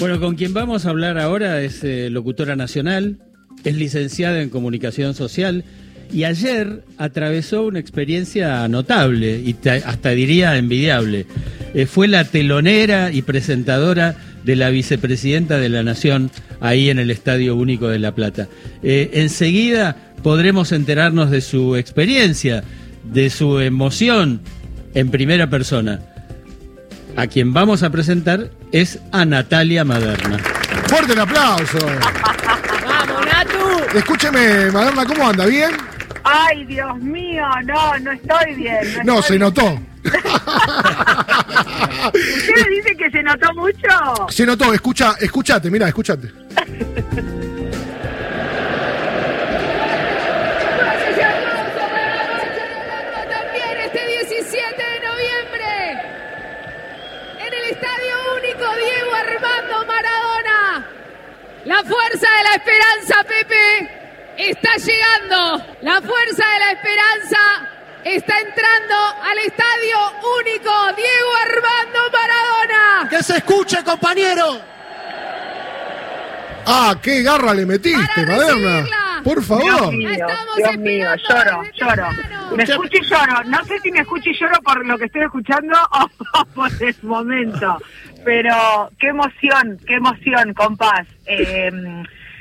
[0.00, 3.18] Bueno, con quien vamos a hablar ahora es eh, locutora nacional,
[3.64, 5.62] es licenciada en comunicación social
[6.10, 11.26] y ayer atravesó una experiencia notable y hasta diría envidiable.
[11.74, 16.30] Eh, fue la telonera y presentadora de la vicepresidenta de la Nación
[16.60, 18.48] ahí en el Estadio Único de La Plata.
[18.82, 22.64] Eh, enseguida podremos enterarnos de su experiencia,
[23.12, 24.40] de su emoción
[24.94, 26.09] en primera persona
[27.16, 30.38] a quien vamos a presentar es a Natalia Maderna.
[30.86, 31.78] Fuerte el aplauso.
[32.84, 33.98] Vamos, Natu.
[33.98, 35.46] Escúcheme, Maderna, ¿cómo anda?
[35.46, 35.70] ¿Bien?
[36.24, 38.78] Ay, Dios mío, no, no estoy bien.
[39.04, 39.80] No, se notó.
[42.14, 43.88] ¿Usted me dice que se notó mucho?
[44.28, 46.30] Se notó, escucha, escúchate, mira, escúchate.
[61.70, 63.88] La fuerza de la esperanza, Pepe,
[64.38, 65.64] está llegando.
[65.82, 67.38] La fuerza de la esperanza
[68.02, 69.96] está entrando al estadio
[70.40, 73.08] único Diego Armando Maradona.
[73.08, 74.60] Que se escuche, compañero.
[76.66, 79.09] Ah, qué garra le metiste, Maderna.
[79.24, 79.62] Por favor.
[79.64, 80.26] Dios mío,
[80.56, 82.08] Dios mío, lloro, lloro.
[82.56, 83.44] Me escucho y lloro.
[83.44, 85.76] No sé si me escucho y lloro por lo que estoy escuchando
[86.34, 87.78] o por el momento.
[88.24, 91.06] Pero qué emoción, qué emoción, compás.
[91.26, 91.70] Eh,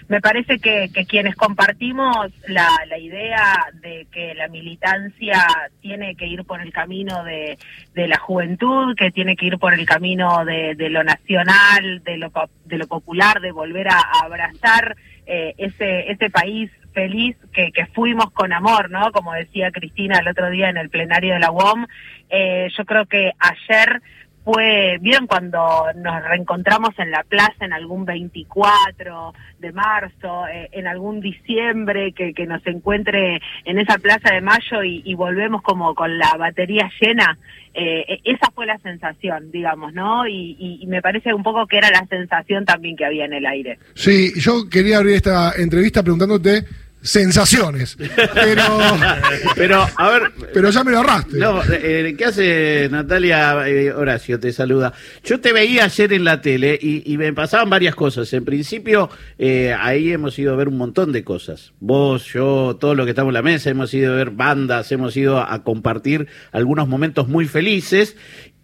[0.10, 5.46] me parece que, quienes compartimos la, idea de que la militancia
[5.82, 7.60] tiene que ir por el camino de,
[7.96, 12.32] la juventud, que tiene que ir por el camino de, lo nacional, de lo,
[12.66, 14.96] de lo popular, de volver a, abrazar
[15.32, 19.12] eh, ese, ese país feliz que, fuimos con amor, ¿no?
[19.12, 21.86] Como decía Cristina el otro día en el plenario de la UOM,
[22.30, 24.02] eh, yo creo que ayer
[24.52, 25.60] fue, ¿vieron cuando
[25.96, 32.34] nos reencontramos en la plaza en algún 24 de marzo, eh, en algún diciembre, que,
[32.34, 37.38] que, nos encuentre en esa plaza de mayo y, volvemos como con la batería llena?
[37.74, 40.28] Eh, e, esa fue la sensación, digamos, ¿no?
[40.28, 43.46] Y, y, me parece un poco que era la sensación también que había en el
[43.46, 43.78] aire.
[43.94, 46.64] Sí, yo quería abrir esta entrevista preguntándote
[47.02, 47.98] sensaciones.
[48.34, 48.64] Pero,
[49.56, 50.32] pero a ver.
[50.54, 51.38] Pero ya me lo ahorraste.
[51.38, 53.68] No, eh, ¿qué hace Natalia?
[53.68, 54.94] Eh, Horacio te saluda.
[55.24, 58.32] Yo te veía ayer en la tele y, me pasaban varias cosas.
[58.34, 61.74] En principio, eh, ahí hemos ido a ver un montón de cosas.
[61.80, 65.16] Vos, yo, todo lo que estamos en la mesa, hemos ido a ver bandas, hemos
[65.18, 68.16] ido a compartir algunos momentos muy felices.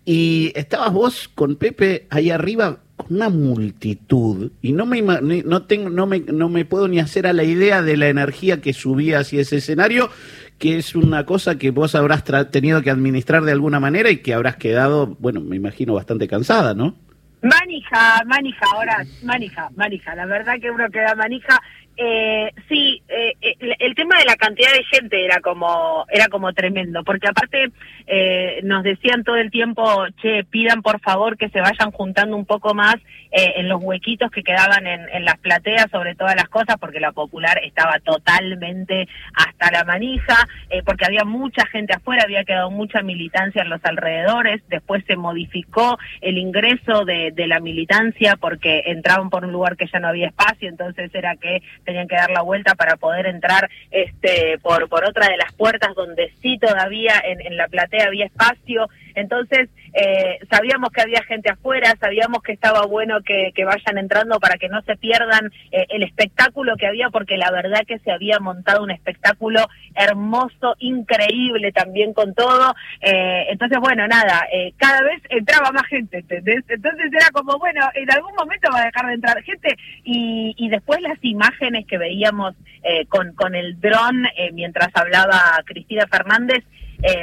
[0.06, 6.08] Y estabas vos con Pepe ahí arriba una multitud y no me no tengo no
[6.08, 9.42] me no me puedo ni hacer a la idea de la energía que subía hacia
[9.42, 10.10] ese escenario
[10.58, 14.34] que es una cosa que vos habrás tenido que administrar de alguna manera y que
[14.34, 16.96] habrás quedado bueno me imagino bastante cansada no
[17.42, 20.16] manija manija ahora manija manija.
[20.16, 21.62] La verdad que uno queda manija
[21.98, 26.52] eh, sí, eh, eh, el, tema de la cantidad de gente era como era como
[26.54, 27.72] tremendo, porque aparte
[28.06, 32.46] eh, nos decían todo el tiempo, che, pidan por favor que se vayan juntando un
[32.46, 32.96] poco más
[33.38, 37.12] en los huequitos que quedaban en, en, las plateas sobre todas las cosas, porque la
[37.12, 40.48] popular estaba totalmente hasta la manija,
[40.86, 45.98] porque había mucha gente afuera, había quedado mucha militancia en los alrededores, después se modificó
[46.22, 50.28] el ingreso de, de la militancia porque entraban por un lugar que ya no había
[50.28, 55.06] espacio, entonces era que tenían que dar la vuelta para poder entrar este por, por
[55.06, 58.90] otra de las puertas donde sí todavía en, en la platea había espacio.
[59.16, 64.58] Entonces, eh, sabíamos que había gente afuera, sabíamos que estaba bueno que, vayan entrando para
[64.58, 68.40] que no se pierdan eh, el espectáculo que había, porque la verdad que se había
[68.40, 72.76] montado un espectáculo hermoso, increíble también con todo.
[73.02, 74.46] Eh, entonces, bueno, nada,
[74.78, 76.64] cada vez entraba más gente, ¿entendés?
[76.68, 80.70] Entonces era como, bueno, en algún momento va a dejar de entrar gente y, y
[80.70, 82.54] después las imágenes que veíamos
[83.10, 86.66] con, con el dron mientras hablaba Cristina Fernández, eh,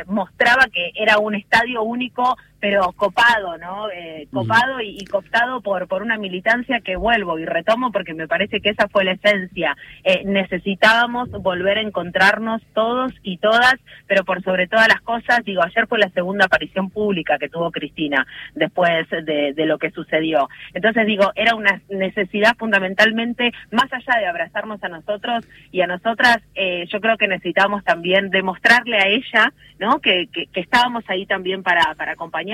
[0.07, 3.91] mostraba que era un estadio único pero copado, ¿no?
[3.91, 8.29] Eh, copado y, y, cooptado por, por una militancia que vuelvo y retomo porque me
[8.29, 9.77] parece que esa fue la esencia.
[10.05, 13.75] Eh, necesitábamos volver a encontrarnos todos y todas,
[14.07, 17.73] pero por sobre todas las cosas, digo, ayer fue la segunda aparición pública que tuvo
[17.73, 20.49] Cristina después de, de lo que sucedió.
[20.73, 26.39] Entonces digo, era una necesidad fundamentalmente, más allá de abrazarnos a nosotros y a nosotras,
[26.55, 29.99] eh, yo creo que necesitamos también demostrarle a ella, ¿no?
[29.99, 32.52] Que, que, que estábamos ahí también para, para acompañar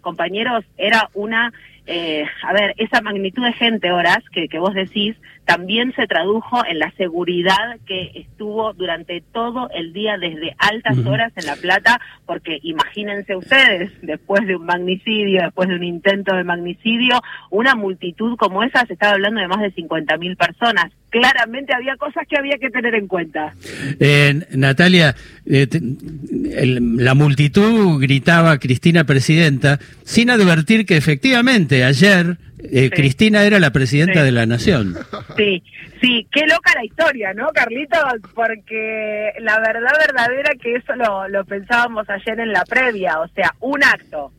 [0.00, 1.52] Compañeros, era una
[1.86, 5.16] eh, a ver, esa magnitud de gente, horas, que, que vos decís,
[5.46, 11.32] también se tradujo en la seguridad que estuvo durante todo el día desde altas horas
[11.36, 16.44] en La Plata, porque imagínense ustedes, después de un magnicidio, después de un intento de
[16.44, 17.20] magnicidio,
[17.50, 20.92] una multitud como esa, se estaba hablando de más de 50.000 personas.
[21.10, 23.54] Claramente había cosas que había que tener en cuenta.
[24.00, 25.14] Eh, Natalia,
[25.46, 32.90] eh, te- el- la multitud gritaba Cristina presidenta, sin advertir que efectivamente ayer eh, Sí.
[32.90, 34.26] Cristina era la presidenta Sí.
[34.26, 34.96] de la nación.
[35.36, 35.62] Sí,
[36.00, 38.02] sí, qué loca la historia, ¿no, Carlitos?
[38.34, 43.54] Porque la verdad verdadera que eso lo, lo pensábamos ayer en la previa, o sea,
[43.60, 44.32] un acto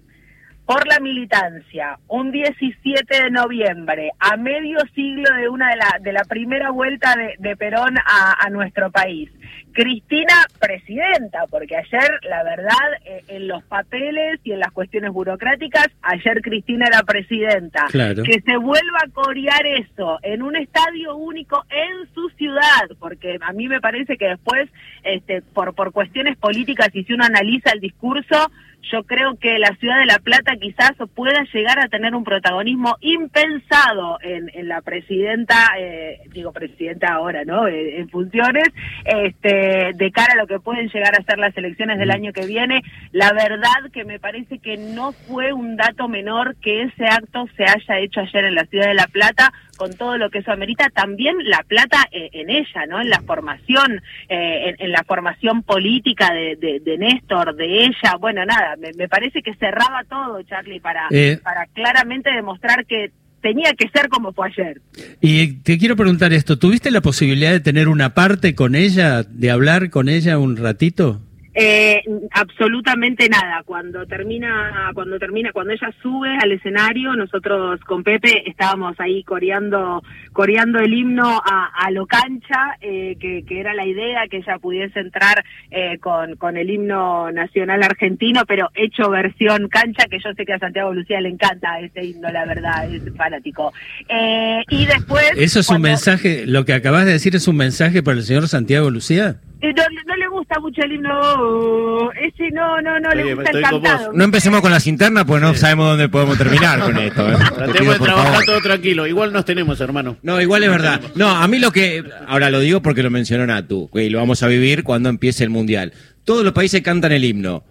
[0.68, 6.12] por la militancia, un 17 de noviembre, a medio siglo de una de la, de
[6.12, 9.30] la primera vuelta de, de Perón a, a nuestro país.
[9.72, 12.74] Cristina presidenta, porque ayer, la verdad,
[13.06, 17.86] eh, en los papeles y en las cuestiones burocráticas, ayer Cristina era presidenta.
[17.92, 18.24] Claro.
[18.24, 23.54] Que se vuelva a corear eso en un estadio único en su ciudad, porque a
[23.54, 24.68] mí me parece que después,
[25.04, 28.52] este, por, por cuestiones políticas, y si uno analiza el discurso,
[28.92, 32.96] yo creo que la ciudad de La Plata quizás pueda llegar a tener un protagonismo
[33.02, 37.68] impensado en, en la presidenta, eh, digo presidenta ahora, ¿no?
[37.68, 38.68] Eh, en funciones,
[39.06, 42.46] este, de cara a lo que pueden llegar a ser las elecciones del año que
[42.46, 42.82] viene.
[43.12, 47.64] La verdad que me parece que no fue un dato menor que ese acto se
[47.64, 50.90] haya hecho ayer en la ciudad de La Plata con todo lo que eso amerita,
[50.90, 53.00] también la plata eh, en ella, ¿no?
[53.00, 58.16] En la formación, eh, en, en la formación política de, de, de Néstor, de ella,
[58.20, 61.40] bueno, nada, me, me parece que cerraba todo, Charlie, para, Eh.
[61.44, 64.82] para claramente demostrar que tenía que ser como fue ayer.
[65.22, 69.52] Y te quiero preguntar esto, ¿tuviste la posibilidad de tener una parte con ella, de
[69.52, 71.22] hablar con ella un ratito?
[71.60, 73.64] Eh, absolutamente nada.
[73.66, 80.04] Cuando termina, cuando termina, cuando ella sube al escenario, nosotros con Pepe estábamos ahí coreando,
[80.34, 84.60] coreando el himno a, a lo cancha, eh, que, que era la idea que ella
[84.60, 90.32] pudiese entrar eh, con, con el himno nacional argentino, pero hecho versión cancha, que yo
[90.36, 93.74] sé que a Santiago Lucía le encanta ese himno, la verdad, es fanático.
[94.08, 95.32] Eh, y después.
[95.36, 98.48] ¿Eso es un mensaje, lo que acabas de decir es un mensaje para el señor
[98.48, 99.38] Santiago Lucía?
[99.60, 103.64] No, no le gusta mucho el himno, ese no, no, no le gusta el estoy
[103.64, 103.90] con vos.
[103.90, 104.14] cantado.
[104.14, 107.28] No empecemos con las internas, pues no sabemos dónde podemos terminar con esto.
[107.28, 107.36] ¿eh?
[107.50, 108.46] Te Tratemos de trabajar favor.
[108.46, 109.08] todo tranquilo.
[109.08, 110.18] Igual nos tenemos, hermano.
[110.22, 111.02] No, igual es verdad.
[111.16, 112.04] No, a mí lo que.
[112.28, 115.50] Ahora lo digo porque lo mencionó Natu, y lo vamos a vivir cuando empiece el
[115.50, 115.92] mundial.
[116.24, 117.64] Todos los países cantan el himno.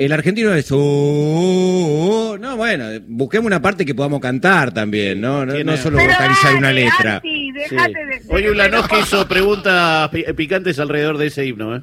[0.00, 0.70] El argentino es.
[0.72, 2.38] "Oh, oh, oh".
[2.38, 5.44] No, bueno, busquemos una parte que podamos cantar también, ¿no?
[5.44, 7.20] No, no solo Pero vocalizar una letra.
[7.22, 7.52] Sí.
[7.52, 11.76] de- Hoy Ulanowski hizo preguntas pi- picantes alrededor de ese himno.
[11.76, 11.80] ¿eh?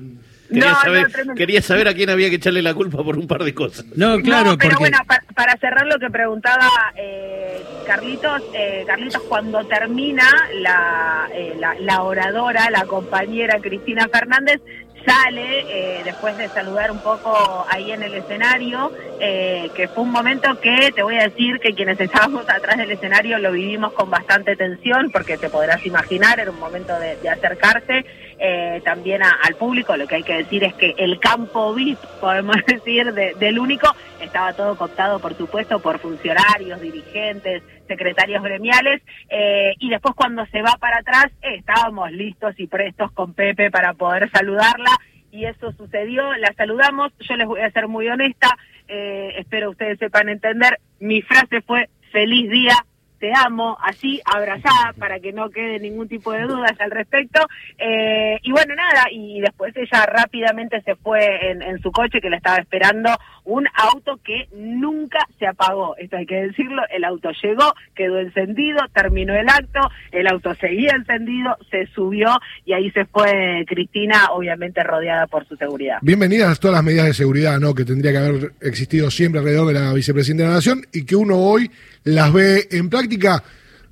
[0.49, 3.43] Quería, No, saber, quería saber a quién había que echarle la culpa por un par
[3.43, 3.85] de cosas.
[3.97, 4.75] No, claro, no, pero porque...
[4.77, 10.23] bueno, pa- para cerrar lo que preguntaba eh, Carlitos, eh, Carlitos, cuando termina
[10.61, 14.61] la, eh, la, la oradora, la compañera Cristina Fernández,
[15.07, 20.11] sale eh, después de saludar un poco ahí en el escenario, eh, que fue un
[20.11, 24.09] momento que te voy a decir que quienes estábamos atrás del escenario lo vivimos con
[24.09, 28.05] bastante tensión, porque te podrás imaginar, era un momento de, de acercarse
[28.39, 29.95] eh, también a- al público.
[29.97, 33.87] Lo que hay que decir es que el campo VIP, podemos decir, de- del único,
[34.21, 40.61] estaba todo cooptado, por supuesto, por funcionarios, dirigentes, secretarios gremiales, eh, y después cuando se
[40.61, 44.91] va para atrás, eh, estábamos listos y prestos con Pepe para poder saludarla.
[45.31, 48.57] Y eso sucedió, la saludamos, yo les voy a ser muy honesta,
[48.87, 52.73] eh, espero ustedes sepan entender, mi frase fue feliz día,
[53.19, 57.39] te amo, así, abrazada, para que no quede ningún tipo de dudas al respecto.
[57.77, 62.29] Eh, y bueno, nada, y después ella rápidamente se fue en, en su coche que
[62.29, 63.09] la estaba esperando
[63.47, 65.95] un auto que nunca se apagó.
[65.97, 69.79] Esto hay que decirlo, el auto llegó, quedó encendido, terminó el acto,
[70.11, 75.55] el auto seguía encendido, se subió y ahí se fue Cristina, obviamente rodeada por su
[75.55, 75.99] seguridad.
[76.01, 77.73] Bienvenidas todas las medidas de seguridad ¿no?
[77.73, 81.15] que tendría que haber existido siempre alrededor de la vicepresidenta de la Nación y que
[81.15, 81.71] uno hoy
[82.03, 83.43] las ve en práctica.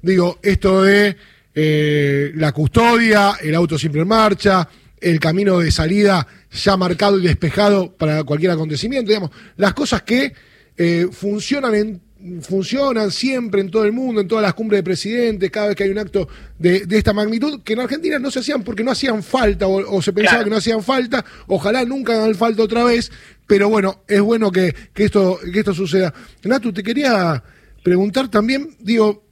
[0.02, 1.16] Digo, esto de
[1.54, 4.68] eh, la custodia, el auto siempre en marcha,
[5.00, 10.34] el camino de salida ya marcado y despejado para cualquier acontecimiento, digamos, las cosas que
[10.78, 12.02] eh, funcionan en
[12.42, 15.84] funcionan siempre en todo el mundo, en todas las cumbres de presidentes, cada vez que
[15.84, 18.90] hay un acto de, de esta magnitud, que en Argentina no se hacían porque no
[18.92, 20.46] hacían falta o, o se pensaba Claro.
[20.46, 23.12] que no hacían falta, ojalá nunca hagan falta otra vez,
[23.46, 26.12] pero bueno, es bueno que, que esto, que esto suceda.
[26.46, 27.44] Natu, te quería
[27.86, 29.24] preguntar también, digo,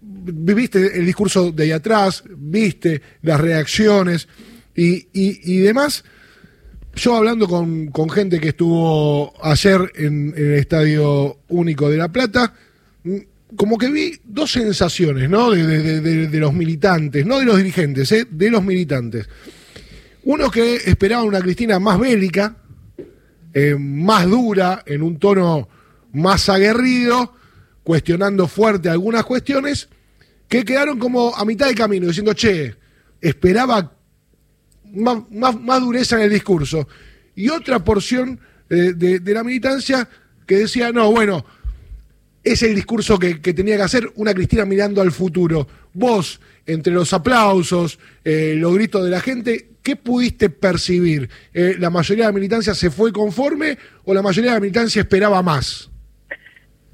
[0.00, 4.26] viviste el discurso de ahí atrás, viste las reacciones
[4.74, 6.04] y, y, y demás.
[6.94, 12.54] Yo hablando con, con gente que estuvo ayer en, el Estadio Único de La Plata,
[13.04, 13.16] mm,
[13.54, 15.50] como que vi dos sensaciones, ¿no?
[15.50, 18.26] De, de- de- de los militantes, no de los dirigentes, ¿eh?
[18.30, 19.28] de los militantes.
[20.24, 22.56] Uno que esperaba una Cristina más bélica,
[23.52, 25.68] eh, más dura, en un tono
[26.14, 27.34] más aguerrido,
[27.88, 29.88] cuestionando fuerte algunas cuestiones,
[30.46, 32.74] que quedaron como a mitad de camino, diciendo, che,
[33.18, 33.94] esperaba
[34.92, 36.86] más, más- dureza en el discurso.
[37.34, 40.06] Y otra porción eh, de, de la militancia
[40.46, 41.46] que decía, no, bueno,
[42.44, 45.66] es el discurso que, que tenía que hacer una Cristina mirando al futuro.
[45.94, 51.30] Vos, entre los aplausos, eh, los gritos de la gente, ¿qué pudiste percibir?
[51.54, 55.00] Eh, ¿La mayoría de la militancia se fue conforme o la mayoría de la militancia
[55.00, 55.88] esperaba más?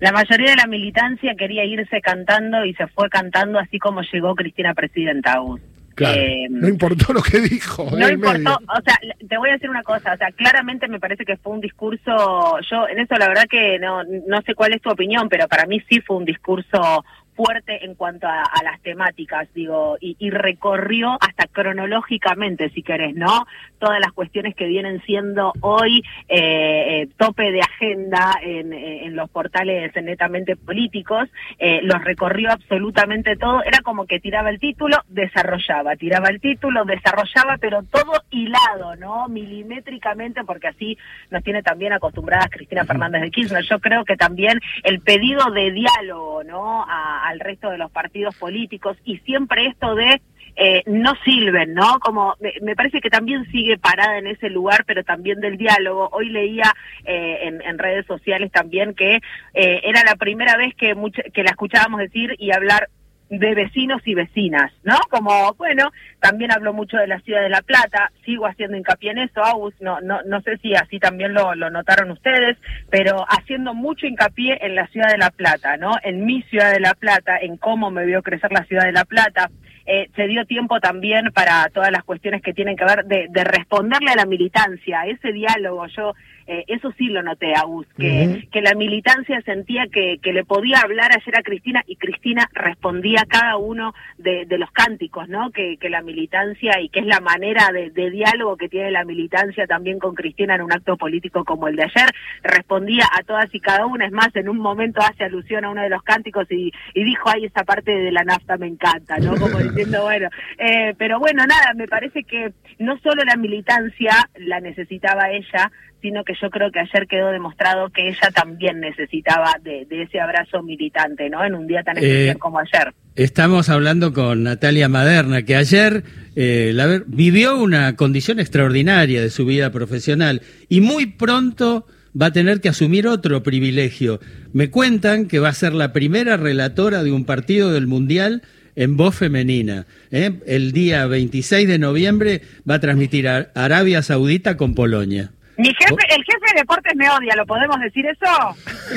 [0.04, 4.34] La mayoría de la militancia quería irse cantando y se fue cantando así como llegó
[4.34, 5.62] Cristina Presidenta, Agus.
[5.98, 7.88] Eh, no importó lo que dijo.
[7.90, 8.58] No el importó, medio.
[8.68, 11.54] o sea, te voy a decir una cosa, o sea, claramente me parece que fue
[11.54, 15.30] un discurso, yo en eso la verdad que no, no sé cuál es tu opinión,
[15.30, 17.02] pero para mí sí fue un discurso
[17.34, 23.14] fuerte en cuanto a, a las temáticas, digo, y, y recorrió hasta cronológicamente, si querés,
[23.14, 23.46] ¿no?
[23.78, 29.28] Todas las cuestiones que vienen siendo hoy eh, eh, tope de agenda en, en los
[29.30, 35.96] portales netamente políticos, eh, los recorrió absolutamente todo, era como que tiraba el título, desarrollaba,
[35.96, 39.28] tiraba el título, desarrollaba, pero todo hilado, ¿no?
[39.28, 40.96] Milimétricamente, porque así
[41.30, 43.64] nos tiene también acostumbradas Cristina Fernández de Kirchner.
[43.64, 46.82] Yo creo que también el pedido de diálogo, ¿no?
[46.84, 50.20] A- al resto de los partidos políticos y siempre esto de
[50.56, 51.98] eh, no sirven, ¿no?
[51.98, 56.08] Como me, me parece que también sigue parada en ese lugar, pero también del diálogo.
[56.12, 56.72] Hoy leía
[57.04, 59.16] eh, en, en redes sociales también que
[59.52, 62.88] eh, era la primera vez que, mucha- que la escuchábamos decir y hablar
[63.30, 64.98] de vecinos y vecinas, ¿no?
[65.10, 65.90] Como, bueno,
[66.20, 69.80] también habló mucho de la ciudad de La Plata, sigo haciendo hincapié en eso, August,
[69.80, 72.56] no, no, no sé si así también lo, lo notaron ustedes,
[72.90, 75.92] pero haciendo mucho hincapié en la ciudad de La Plata, ¿no?
[76.02, 79.04] En mi ciudad de La Plata, en cómo me vio crecer la ciudad de La
[79.04, 79.50] Plata,
[79.86, 83.44] eh, se dio tiempo también para todas las cuestiones que tienen que ver de, de
[83.44, 86.14] responderle a la militancia, ese diálogo, yo
[86.46, 90.80] eh, eso sí lo noté, Agus, que, que la militancia sentía que, que le podía
[90.80, 95.50] hablar ayer a Cristina y Cristina respondía a cada uno de, de los cánticos, ¿no?
[95.50, 99.04] Que, que la militancia y que es la manera de, de diálogo que tiene la
[99.04, 102.10] militancia también con Cristina en un acto político como el de ayer,
[102.42, 105.82] respondía a todas y cada una, es más, en un momento hace alusión a uno
[105.82, 109.34] de los cánticos y, y dijo, ay, esa parte de la nafta me encanta, ¿no?
[109.36, 114.60] Como diciendo, bueno, eh, pero bueno, nada, me parece que no solo la militancia la
[114.60, 115.70] necesitaba ella,
[116.00, 120.20] sino que yo creo que ayer quedó demostrado que ella también necesitaba de, de ese
[120.20, 121.44] abrazo militante, ¿no?
[121.44, 122.94] En un día tan Eh, especial como ayer.
[123.16, 126.04] Estamos hablando con Natalia Maderna, que ayer
[126.36, 131.86] eh, la vivió una condición extraordinaria de su vida profesional y muy pronto
[132.20, 134.20] va a tener que asumir otro privilegio.
[134.52, 138.42] Me cuentan que va a ser la primera relatora de un partido del Mundial
[138.76, 139.86] en voz femenina.
[140.10, 140.40] ¿eh?
[140.46, 145.32] El día 26 de noviembre va a transmitir a Arabia Saudita con Polonia.
[145.56, 148.56] Mi jefe, el jefe de deportes me odia, ¿lo podemos decir eso?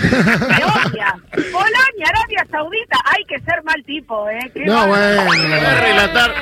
[0.47, 1.15] Me odia.
[1.51, 4.51] Polonia, Arabia Saudita, hay que ser mal tipo, ¿eh?
[4.53, 5.23] Qué No, bueno.
[5.27, 6.33] Puedes relatar,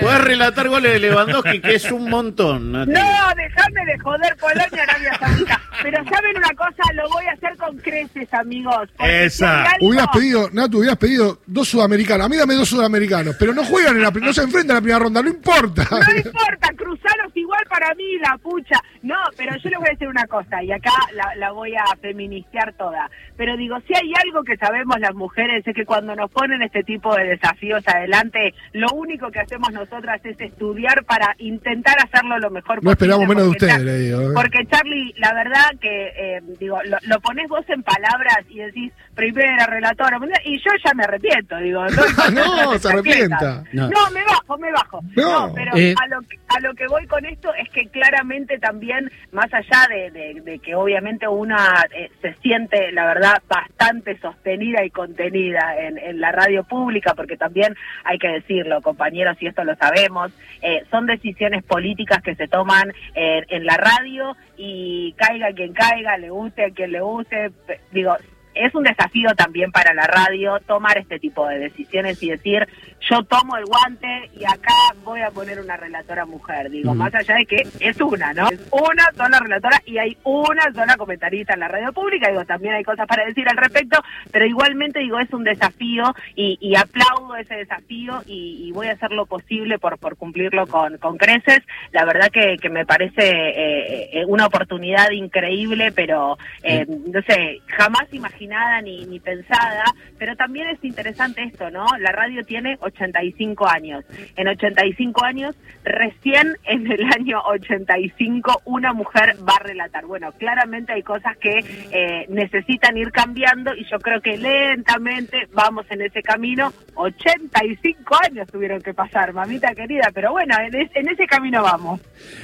[0.00, 2.72] puedes relatar goles de Lewandowski, que es un montón.
[2.72, 5.60] No, déjame de joder Polonia, Arabia Saudita.
[5.82, 8.88] Pero saben una cosa, lo voy a hacer con creces, amigos.
[8.98, 9.66] Esa.
[9.78, 12.26] si Hubieras pedido, Natu, hubieras pedido dos sudamericanos.
[12.26, 14.80] A mí dame dos sudamericanos, pero no juegan en la, no se enfrentan en la
[14.80, 15.86] primera ronda, no importa.
[15.90, 18.80] No importa, cruzaros igual para mí, la pucha.
[19.02, 21.84] No, pero yo les voy a decir una cosa, y acá la, la voy a
[22.00, 23.10] feministear toda.
[23.36, 26.82] Pero digo, si hay algo que sabemos las mujeres es que cuando nos ponen este
[26.82, 32.50] tipo de desafíos adelante, lo único que hacemos nosotras es estudiar para intentar hacerlo lo
[32.50, 34.20] mejor No esperamos posible, menos de porque ustedes, le digo.
[34.22, 34.32] ¿eh?
[34.34, 38.92] Porque Charlie, la verdad que, eh, digo, lo, lo pones vos en palabras y decís,
[39.14, 41.84] primera relatora, y yo ya me arrepiento, digo.
[42.34, 43.62] No, te se arrepienta.
[43.72, 43.88] No.
[43.88, 44.10] No.
[44.12, 45.00] me bajo, me bajo.
[45.16, 45.48] No.
[45.48, 45.94] No, pero Eh.
[46.00, 49.86] a, lo que, a lo que voy con esto es que claramente también, más allá
[49.88, 55.74] de, de- de que obviamente una eh, se siente, la verdad, bastante sostenida y contenida
[55.78, 60.32] en, en la radio pública, porque también hay que decirlo, compañeros, y esto lo sabemos,
[60.62, 66.16] eh, son decisiones políticas que se toman eh, en la radio y caiga quien caiga,
[66.18, 67.50] le guste a quien le guste,
[67.90, 68.16] digo,
[68.54, 72.66] es un desafío también para la radio tomar este tipo de decisiones y decir,
[73.08, 74.72] yo tomo el guante y acá
[75.04, 76.70] voy a poner una relatora mujer.
[76.70, 76.98] Digo, Mm.
[76.98, 78.48] más allá de que es una, ¿no?
[78.48, 82.28] Es una sola relatora y hay una sola comentarista en la radio pública.
[82.28, 86.56] Digo, también hay cosas para decir al respecto, pero igualmente digo, es un desafío y,
[86.60, 90.96] y aplaudo ese desafío y, y voy a hacer lo posible por, por cumplirlo con,
[90.98, 91.60] con creces.
[91.92, 97.60] La verdad que, que me parece eh, eh, una oportunidad increíble, pero eh, no sé,
[97.66, 98.12] jamás
[98.44, 99.84] imaginada ni, pensada.
[100.18, 101.86] Pero también es interesante esto, ¿no?
[101.98, 104.04] La radio tiene 85 años.
[104.36, 110.06] En 85 años, recién en el año 85, una mujer va a relatar.
[110.06, 111.58] Bueno, claramente hay cosas que
[111.90, 116.72] eh, necesitan ir cambiando y yo creo que lentamente vamos en ese camino.
[116.94, 122.00] 85 años tuvieron que pasar, mamita querida, pero bueno, en ese camino vamos.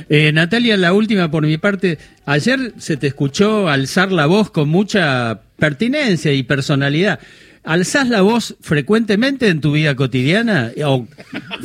[0.09, 1.99] Eh, Natalia, la última por mi parte.
[2.27, 7.21] Ayer se te escuchó alzar la voz con mucha pertinencia y personalidad.
[7.63, 10.73] ¿Alzás la voz frecuentemente en tu vida cotidiana?
[10.85, 11.07] ¿O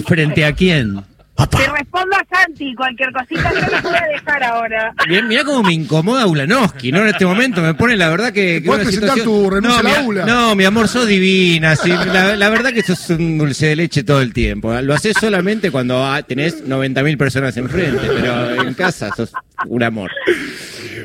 [0.06, 1.02] frente a quién?
[1.36, 4.94] Te respondo a Santi, cualquier cosita yo lo voy a dejar ahora.
[5.06, 7.02] Bien, mirá cómo me incomoda Ulanowski, ¿no?
[7.02, 8.62] En este momento me pone la verdad que...
[8.62, 10.26] que ¿Puedes presentar tu renuncia no, a la mi- ULA?
[10.26, 11.76] No, mi amor, sos divina.
[11.76, 14.74] sí, la, la verdad que sos un dulce de leche todo el tiempo.
[14.82, 19.34] Lo haces solamente cuando ah, tenés 90.000 personas enfrente, pero en casa sos
[19.68, 20.12] un amor.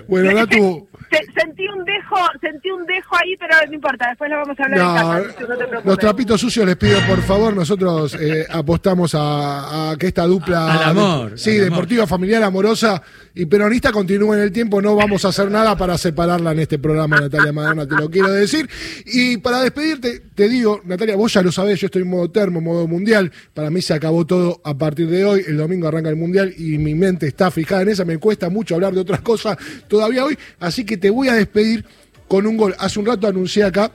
[0.07, 4.37] Bueno, Natu, Se- sentí un dejo, sentí un dejo ahí, pero no importa, después lo
[4.37, 5.85] vamos a hablar en no, casa, así que no te preocupes.
[5.87, 10.73] los trapitos sucios les pido por favor, nosotros eh, apostamos a, a que esta dupla
[10.73, 11.71] Al amor, sí, al amor.
[11.71, 13.03] deportiva, familiar, amorosa
[13.35, 16.79] y peronista continúe en el tiempo, no vamos a hacer nada para separarla en este
[16.79, 18.69] programa, Natalia Madonna, te lo quiero decir.
[19.07, 22.61] Y para despedirte, te digo, Natalia, vos ya lo sabés, yo estoy en modo termo,
[22.61, 26.17] modo mundial, para mí se acabó todo a partir de hoy, el domingo arranca el
[26.17, 29.57] mundial y mi mente está fijada en esa, me cuesta mucho hablar de otras cosas
[29.89, 31.85] todavía hoy, así que te voy a despedir
[32.29, 32.77] con un gol.
[32.79, 33.91] Hace un rato anuncié acá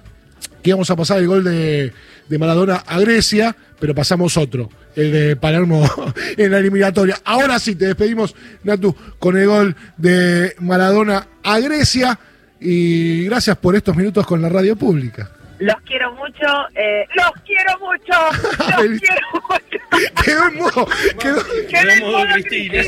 [0.61, 1.93] que íbamos a pasar el gol de,
[2.27, 5.89] de Maradona a Grecia, pero pasamos otro, el de Palermo
[6.37, 7.19] en la eliminatoria.
[7.23, 12.19] Ahora sí, te despedimos, Natu, con el gol de Maradona a Grecia
[12.59, 15.31] y gracias por estos minutos con la radio pública.
[15.59, 16.45] Los quiero mucho,
[16.75, 20.23] eh, los quiero mucho, los quiero mucho.
[20.23, 20.87] Quedó en modo,
[21.19, 22.83] quedó- en modo Cristina.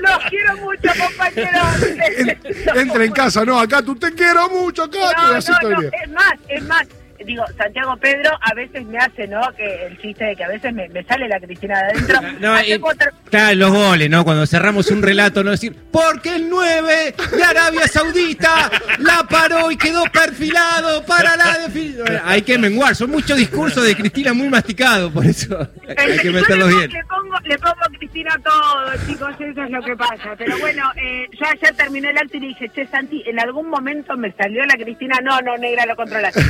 [0.00, 1.82] Los quiero mucho, compañeros.
[2.16, 5.80] en- entra en casa, no, acá tú te quiero mucho, acá No, te no, no,
[6.02, 6.88] es más, es más.
[7.24, 9.42] Digo, Santiago Pedro a veces me hace, ¿no?
[9.54, 12.18] Que el chiste de que a veces me, me sale la Cristina de adentro.
[12.40, 14.24] No, Hace y- otra- claro, los goles, ¿no?
[14.24, 19.76] Cuando cerramos un relato, no decir, porque el 9 de Arabia Saudita la paró y
[19.76, 22.06] quedó perfilado para la definición.
[22.24, 25.56] Hay que menguar, son muchos discursos de Cristina muy masticados, por eso
[25.96, 26.90] hay que meterlos le, bien.
[26.90, 30.34] pongo- le pongo, le pongo a Cristina todo, chicos, eso es lo que pasa.
[30.36, 33.68] Pero bueno, eh, yo ayer terminé el acto y le dije, che, Santi, en algún
[33.68, 35.18] momento me salió la Cristina.
[35.22, 36.40] No, no, negra, lo controlaste.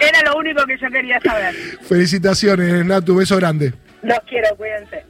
[0.00, 1.54] Era lo único que yo quería saber.
[1.88, 3.72] Felicitaciones, Natu, beso grande.
[4.02, 5.04] Los quiero, cuídense.